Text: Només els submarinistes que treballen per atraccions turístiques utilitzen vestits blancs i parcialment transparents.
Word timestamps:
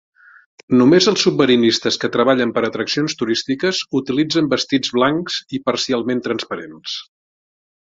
Només 0.77 1.07
els 1.11 1.25
submarinistes 1.25 1.99
que 2.03 2.09
treballen 2.15 2.53
per 2.55 2.63
atraccions 2.69 3.17
turístiques 3.21 3.83
utilitzen 4.01 4.49
vestits 4.55 4.97
blancs 4.97 5.39
i 5.59 5.63
parcialment 5.71 6.25
transparents. 6.31 6.99